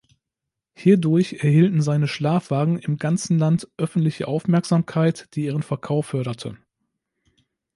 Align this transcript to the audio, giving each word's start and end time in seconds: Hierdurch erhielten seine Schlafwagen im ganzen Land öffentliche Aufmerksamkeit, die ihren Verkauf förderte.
Hierdurch 0.73 1.33
erhielten 1.43 1.83
seine 1.83 2.07
Schlafwagen 2.07 2.79
im 2.79 2.97
ganzen 2.97 3.37
Land 3.37 3.69
öffentliche 3.77 4.27
Aufmerksamkeit, 4.27 5.27
die 5.35 5.43
ihren 5.45 5.61
Verkauf 5.61 6.07
förderte. 6.07 6.57